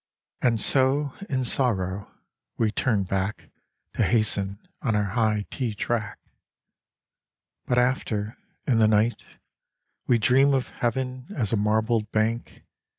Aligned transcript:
And 0.41 0.59
so, 0.59 1.13
in 1.29 1.43
sorrow, 1.43 2.11
we 2.57 2.71
turn 2.71 3.03
back 3.03 3.51
To 3.93 4.03
hasten 4.03 4.57
on 4.81 4.95
our 4.95 5.03
high 5.13 5.45
tea 5.51 5.75
track. 5.75 6.17
But 7.67 7.77
after, 7.77 8.35
in 8.65 8.79
the 8.79 8.87
night, 8.87 9.21
we 10.07 10.17
dream 10.17 10.55
Of 10.55 10.69
Heaven 10.69 11.27
as 11.37 11.53
a 11.53 11.55
marbled 11.55 12.11
bank. 12.11 12.63